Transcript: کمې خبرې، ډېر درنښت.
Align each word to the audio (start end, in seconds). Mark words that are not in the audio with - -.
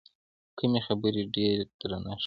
کمې 0.57 0.81
خبرې، 0.87 1.23
ډېر 1.35 1.57
درنښت. 1.79 2.19